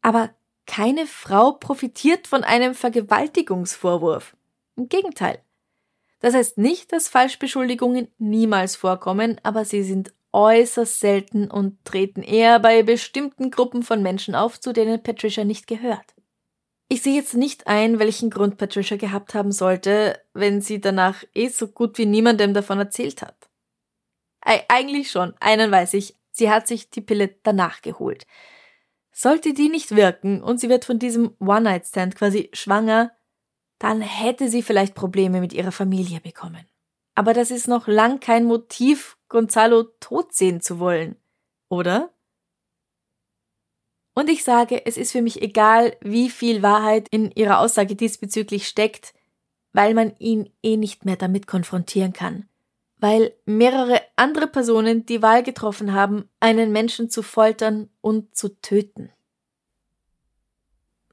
[0.01, 0.31] Aber
[0.67, 4.37] keine Frau profitiert von einem Vergewaltigungsvorwurf.
[4.77, 5.43] Im Gegenteil.
[6.21, 12.59] Das heißt nicht, dass Falschbeschuldigungen niemals vorkommen, aber sie sind äußerst selten und treten eher
[12.59, 16.15] bei bestimmten Gruppen von Menschen auf, zu denen Patricia nicht gehört.
[16.89, 21.49] Ich sehe jetzt nicht ein, welchen Grund Patricia gehabt haben sollte, wenn sie danach eh
[21.49, 23.49] so gut wie niemandem davon erzählt hat.
[24.43, 28.27] Eig eigentlich schon, einen weiß ich, sie hat sich die Pille danach geholt.
[29.13, 33.13] Sollte die nicht wirken und sie wird von diesem One-Night-Stand quasi schwanger,
[33.79, 36.67] dann hätte sie vielleicht Probleme mit ihrer Familie bekommen.
[37.15, 41.17] Aber das ist noch lang kein Motiv, Gonzalo tot sehen zu wollen,
[41.69, 42.15] oder?
[44.15, 48.69] Und ich sage, es ist für mich egal, wie viel Wahrheit in ihrer Aussage diesbezüglich
[48.69, 49.13] steckt,
[49.73, 52.49] weil man ihn eh nicht mehr damit konfrontieren kann.
[52.97, 59.11] Weil mehrere andere Personen die Wahl getroffen haben, einen Menschen zu foltern und zu töten.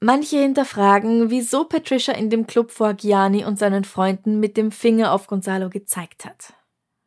[0.04, 5.12] Manche hinterfragen, wieso Patricia in dem Club vor Gianni und seinen Freunden mit dem Finger
[5.14, 6.56] auf Gonzalo gezeigt hat.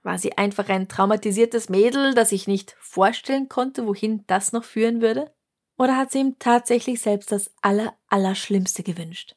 [0.05, 5.01] War sie einfach ein traumatisiertes Mädel, das sich nicht vorstellen konnte, wohin das noch führen
[5.01, 5.35] würde?
[5.77, 9.35] Oder hat sie ihm tatsächlich selbst das Aller, Allerschlimmste gewünscht?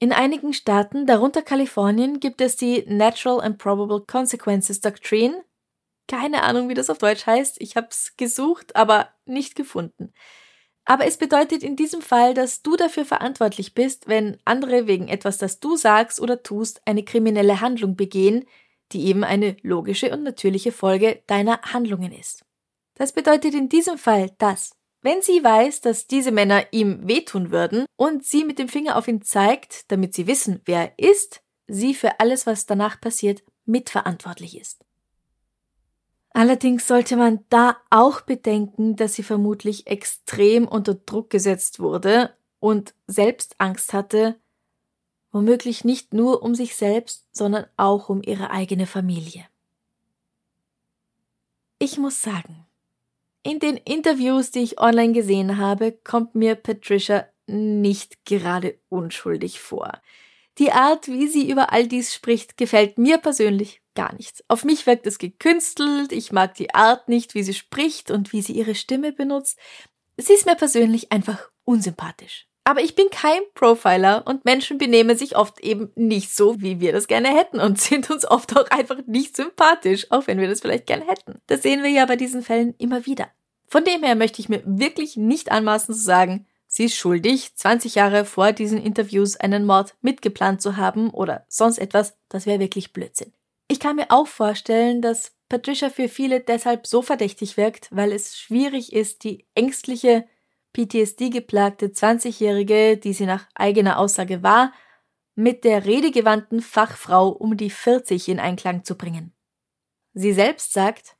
[0.00, 5.44] In einigen Staaten, darunter Kalifornien, gibt es die Natural and Probable Consequences Doctrine.
[6.08, 7.60] Keine Ahnung, wie das auf Deutsch heißt.
[7.60, 10.12] Ich habe es gesucht, aber nicht gefunden.
[10.90, 15.38] Aber es bedeutet in diesem Fall, dass du dafür verantwortlich bist, wenn andere wegen etwas,
[15.38, 18.44] das du sagst oder tust, eine kriminelle Handlung begehen,
[18.90, 22.44] die eben eine logische und natürliche Folge deiner Handlungen ist.
[22.96, 27.86] Das bedeutet in diesem Fall, dass wenn sie weiß, dass diese Männer ihm wehtun würden
[27.94, 31.94] und sie mit dem Finger auf ihn zeigt, damit sie wissen, wer er ist, sie
[31.94, 34.84] für alles, was danach passiert, mitverantwortlich ist.
[36.32, 42.94] Allerdings sollte man da auch bedenken, dass sie vermutlich extrem unter Druck gesetzt wurde und
[43.06, 44.36] selbst Angst hatte,
[45.32, 49.44] womöglich nicht nur um sich selbst, sondern auch um ihre eigene Familie.
[51.78, 52.66] Ich muss sagen,
[53.42, 60.00] in den Interviews, die ich online gesehen habe, kommt mir Patricia nicht gerade unschuldig vor.
[60.58, 64.42] Die Art, wie sie über all dies spricht, gefällt mir persönlich gar nicht.
[64.48, 68.40] Auf mich wirkt es gekünstelt, ich mag die Art nicht, wie sie spricht und wie
[68.40, 69.58] sie ihre Stimme benutzt.
[70.16, 72.46] Sie ist mir persönlich einfach unsympathisch.
[72.64, 76.92] Aber ich bin kein Profiler und Menschen benehmen sich oft eben nicht so, wie wir
[76.92, 80.62] das gerne hätten und sind uns oft auch einfach nicht sympathisch, auch wenn wir das
[80.62, 81.42] vielleicht gerne hätten.
[81.46, 83.28] Das sehen wir ja bei diesen Fällen immer wieder.
[83.66, 87.96] Von dem her möchte ich mir wirklich nicht anmaßen zu sagen, sie ist schuldig, 20
[87.96, 92.94] Jahre vor diesen Interviews einen Mord mitgeplant zu haben oder sonst etwas, das wäre wirklich
[92.94, 93.34] Blödsinn.
[93.70, 98.36] Ich kann mir auch vorstellen, dass Patricia für viele deshalb so verdächtig wirkt, weil es
[98.36, 100.26] schwierig ist, die ängstliche,
[100.72, 104.72] PTSD-geplagte 20-Jährige, die sie nach eigener Aussage war,
[105.36, 109.32] mit der redegewandten Fachfrau um die 40 in Einklang zu bringen.
[110.14, 111.16] Sie selbst sagt,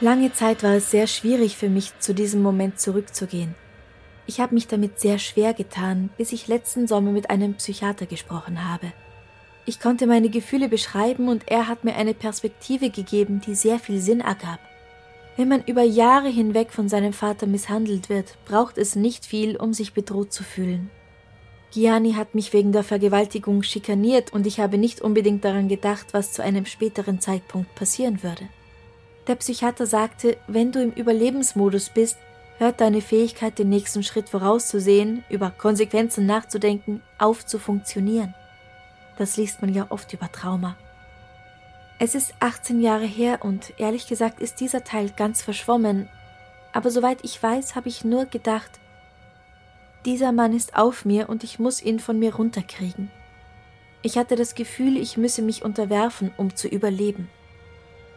[0.00, 3.54] Lange Zeit war es sehr schwierig für mich, zu diesem Moment zurückzugehen.
[4.24, 8.66] Ich habe mich damit sehr schwer getan, bis ich letzten Sommer mit einem Psychiater gesprochen
[8.66, 8.90] habe.
[9.68, 14.00] Ich konnte meine Gefühle beschreiben und er hat mir eine Perspektive gegeben, die sehr viel
[14.00, 14.60] Sinn ergab.
[15.36, 19.74] Wenn man über Jahre hinweg von seinem Vater misshandelt wird, braucht es nicht viel, um
[19.74, 20.88] sich bedroht zu fühlen.
[21.70, 26.32] Gianni hat mich wegen der Vergewaltigung schikaniert und ich habe nicht unbedingt daran gedacht, was
[26.32, 28.48] zu einem späteren Zeitpunkt passieren würde.
[29.26, 32.16] Der Psychiater sagte, wenn du im Überlebensmodus bist,
[32.56, 38.34] hört deine Fähigkeit, den nächsten Schritt vorauszusehen, über Konsequenzen nachzudenken, auf zu funktionieren.
[39.18, 40.76] Das liest man ja oft über Trauma.
[41.98, 46.08] Es ist 18 Jahre her und ehrlich gesagt ist dieser Teil ganz verschwommen.
[46.72, 48.70] Aber soweit ich weiß, habe ich nur gedacht,
[50.04, 53.10] dieser Mann ist auf mir und ich muss ihn von mir runterkriegen.
[54.02, 57.28] Ich hatte das Gefühl, ich müsse mich unterwerfen, um zu überleben.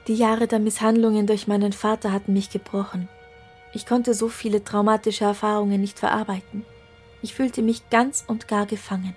[0.08, 3.10] Die Jahre der Misshandlungen durch meinen Vater hatten mich gebrochen.
[3.74, 6.64] Ich konnte so viele traumatische Erfahrungen nicht verarbeiten.
[7.24, 9.16] Ich fühlte mich ganz und gar gefangen.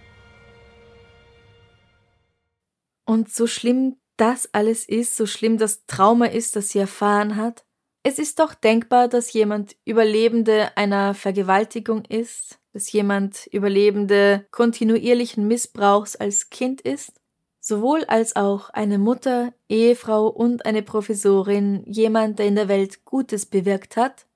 [3.04, 7.64] Und so schlimm das alles ist, so schlimm das Trauma ist, das sie erfahren hat,
[8.06, 16.14] es ist doch denkbar, dass jemand Überlebende einer Vergewaltigung ist, dass jemand Überlebende kontinuierlichen Missbrauchs
[16.14, 17.18] als Kind ist,
[17.60, 23.46] sowohl als auch eine Mutter, Ehefrau und eine Professorin, jemand, der in der Welt Gutes
[23.46, 24.26] bewirkt hat,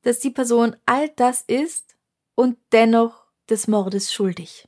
[0.00, 1.96] dass die Person all das ist
[2.34, 4.66] und dennoch des Mordes schuldig.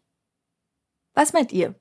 [1.15, 1.75] Was meint ihr?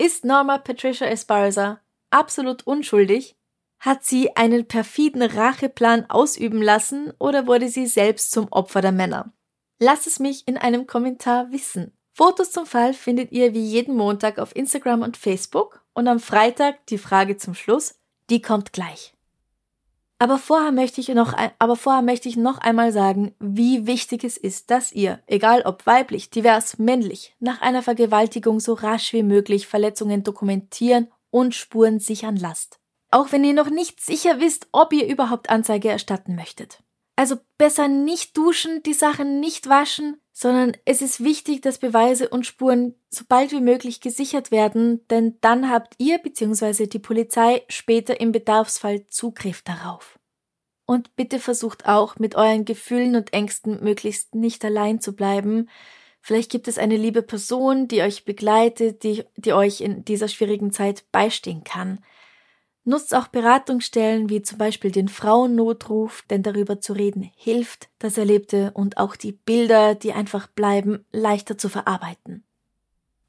[0.00, 1.78] Ist Norma Patricia Esparza
[2.08, 3.36] absolut unschuldig?
[3.80, 9.30] Hat sie einen perfiden Racheplan ausüben lassen oder wurde sie selbst zum Opfer der Männer?
[9.78, 11.92] Lasst es mich in einem Kommentar wissen.
[12.14, 16.86] Fotos zum Fall findet ihr wie jeden Montag auf Instagram und Facebook und am Freitag
[16.86, 19.12] die Frage zum Schluss, die kommt gleich.
[20.22, 24.36] Aber vorher möchte ich noch, aber vorher möchte ich noch einmal sagen, wie wichtig es
[24.36, 29.66] ist, dass ihr, egal ob weiblich, divers, männlich, nach einer Vergewaltigung so rasch wie möglich
[29.66, 32.80] Verletzungen dokumentieren und Spuren sichern lasst.
[33.10, 36.82] Auch wenn ihr noch nicht sicher wisst, ob ihr überhaupt Anzeige erstatten möchtet.
[37.16, 42.46] Also besser nicht duschen, die Sachen nicht waschen, sondern es ist wichtig, dass Beweise und
[42.46, 46.86] Spuren so bald wie möglich gesichert werden, denn dann habt ihr bzw.
[46.86, 50.18] die Polizei später im Bedarfsfall Zugriff darauf.
[50.86, 55.68] Und bitte versucht auch, mit euren Gefühlen und Ängsten möglichst nicht allein zu bleiben.
[56.22, 60.72] Vielleicht gibt es eine liebe Person, die euch begleitet, die, die euch in dieser schwierigen
[60.72, 61.98] Zeit beistehen kann.
[62.84, 68.70] Nutzt auch Beratungsstellen wie zum Beispiel den Frauennotruf, denn darüber zu reden hilft, das Erlebte
[68.72, 72.42] und auch die Bilder, die einfach bleiben, leichter zu verarbeiten.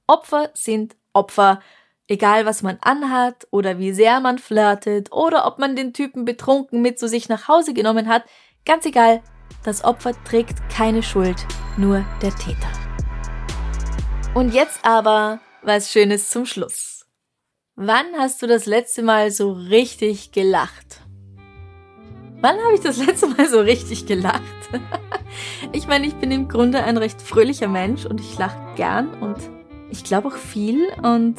[0.08, 1.62] Opfer sind Opfer,
[2.08, 6.82] egal was man anhat oder wie sehr man flirtet oder ob man den Typen betrunken
[6.82, 8.24] mit zu sich nach Hause genommen hat,
[8.66, 9.22] ganz egal,
[9.64, 11.46] das Opfer trägt keine Schuld,
[11.78, 12.72] nur der Täter.
[14.34, 17.01] Und jetzt aber was Schönes zum Schluss.
[17.78, 21.02] Wann hast du das letzte Mal so richtig gelacht?
[22.42, 24.42] Wann habe ich das letzte Mal so richtig gelacht?
[25.72, 29.38] ich meine, ich bin im Grunde ein recht fröhlicher Mensch und ich lache gern und
[29.90, 31.38] ich glaube auch viel und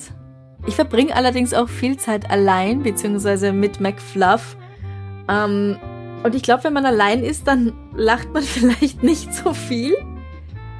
[0.67, 4.57] ich verbringe allerdings auch viel Zeit allein beziehungsweise mit McFluff.
[5.29, 5.79] Ähm,
[6.23, 9.95] und ich glaube, wenn man allein ist, dann lacht man vielleicht nicht so viel.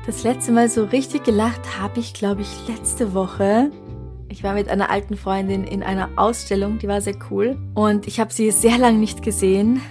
[0.07, 3.71] Das letzte Mal so richtig gelacht habe ich, glaube ich, letzte Woche
[4.33, 7.59] ich war mit einer alten Freundin in einer Ausstellung, die war sehr cool.
[7.75, 9.83] Und ich habe sie sehr lange nicht gesehen.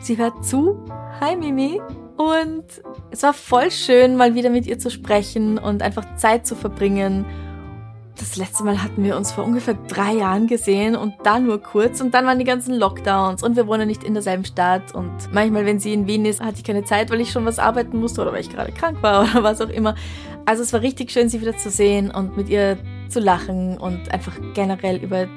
[0.00, 0.82] Sie hört zu.
[1.20, 1.80] Hi Mimi.
[2.16, 2.64] Und
[3.10, 7.26] es war voll schön, mal wieder mit ihr zu sprechen und einfach Zeit zu verbringen.
[8.18, 12.00] Das letzte Mal hatten wir uns vor ungefähr drei Jahren gesehen und dann nur kurz
[12.00, 15.64] und dann waren die ganzen Lockdowns und wir wohnen nicht in derselben Stadt und manchmal,
[15.64, 18.20] wenn sie in Wien ist, hatte ich keine Zeit, weil ich schon was arbeiten musste
[18.20, 19.94] oder weil ich gerade krank war oder was auch immer.
[20.44, 22.76] Also es war richtig schön, sie wieder zu sehen und mit ihr
[23.10, 25.28] zu lachen und einfach generell über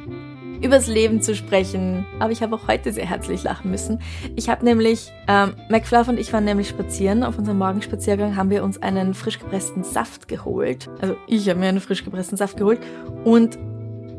[0.64, 2.06] übers Leben zu sprechen.
[2.20, 4.00] Aber ich habe auch heute sehr herzlich lachen müssen.
[4.36, 7.24] Ich habe nämlich, ähm, McFluff und ich waren nämlich spazieren.
[7.24, 10.90] Auf unserem Morgenspaziergang haben wir uns einen frisch gepressten Saft geholt.
[11.02, 12.80] Also ich habe mir einen frisch gepressten Saft geholt.
[13.26, 13.60] Und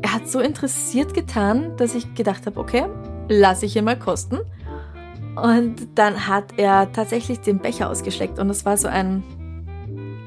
[0.01, 2.85] er hat so interessiert getan, dass ich gedacht habe, okay,
[3.27, 4.37] lasse ich ihn mal kosten.
[5.35, 8.37] Und dann hat er tatsächlich den Becher ausgeschleckt.
[8.37, 9.23] Und das war so ein,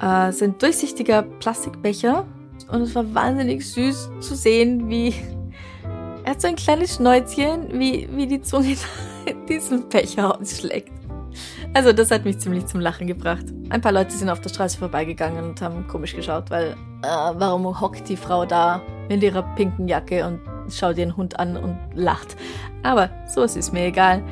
[0.02, 2.26] äh, so ein durchsichtiger Plastikbecher
[2.68, 5.14] und es war wahnsinnig süß zu sehen, wie
[6.24, 8.76] er hat so ein kleines Schnäuzchen, wie, wie die Zunge
[9.48, 10.92] diesen Becher ausschlägt.
[11.74, 13.44] Also das hat mich ziemlich zum Lachen gebracht.
[13.70, 17.80] Ein paar Leute sind auf der Straße vorbeigegangen und haben komisch geschaut, weil äh, warum
[17.80, 20.40] hockt die Frau da in ihrer pinken Jacke und
[20.72, 22.36] schaut ihren Hund an und lacht.
[22.82, 24.22] Aber sowas ist mir egal.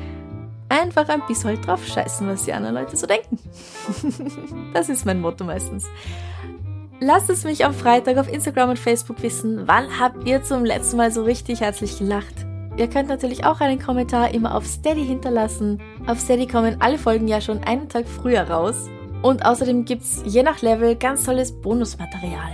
[0.69, 3.39] Einfach ein bisschen drauf scheißen, was die anderen Leute so denken.
[4.73, 5.85] das ist mein Motto meistens.
[6.99, 10.97] Lasst es mich am Freitag auf Instagram und Facebook wissen, wann habt ihr zum letzten
[10.97, 12.33] Mal so richtig herzlich gelacht.
[12.75, 15.79] Ihr könnt natürlich auch einen Kommentar immer auf Steady hinterlassen.
[16.07, 18.89] Auf Steady kommen alle Folgen ja schon einen Tag früher raus.
[19.21, 22.51] Und außerdem gibt's je nach Level ganz tolles Bonusmaterial.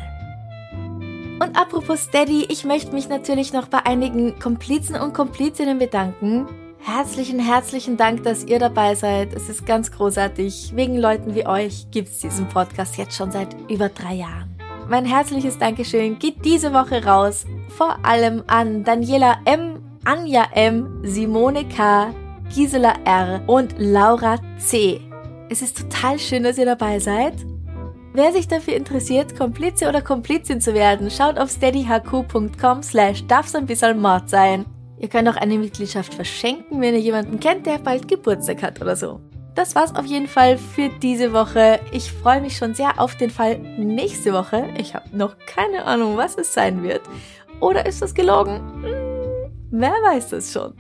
[1.40, 6.48] Und apropos Steady, ich möchte mich natürlich noch bei einigen Komplizen und Komplizinnen bedanken,
[6.86, 9.34] Herzlichen, herzlichen Dank, dass ihr dabei seid.
[9.34, 10.74] Es ist ganz großartig.
[10.76, 14.54] Wegen Leuten wie euch gibt es diesen Podcast jetzt schon seit über drei Jahren.
[14.90, 21.66] Mein herzliches Dankeschön geht diese Woche raus, vor allem an Daniela M., Anja M., Simone
[21.70, 22.14] K.,
[22.54, 23.42] Gisela R.
[23.48, 25.00] und Laura C.
[25.50, 27.36] Es ist total schön, dass ihr dabei seid.
[28.12, 33.68] Wer sich dafür interessiert, Komplize oder Komplizin zu werden, schaut auf steadyhq.com slash darf's ein
[33.68, 34.66] bisschen Mord sein.
[35.04, 38.96] Ihr könnt auch eine Mitgliedschaft verschenken, wenn ihr jemanden kennt, der bald Geburtstag hat oder
[38.96, 39.20] so.
[39.54, 41.82] Das war's auf jeden Fall für diese Woche.
[41.92, 44.70] Ich freue mich schon sehr auf den Fall nächste Woche.
[44.78, 47.02] Ich habe noch keine Ahnung, was es sein wird.
[47.60, 48.62] Oder ist das gelogen?
[48.82, 50.74] Hm, wer weiß das schon.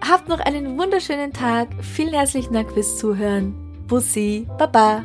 [0.00, 1.68] Habt noch einen wunderschönen Tag.
[1.82, 3.54] Vielen herzlichen Dank fürs Zuhören.
[3.86, 5.04] Bussi, Baba.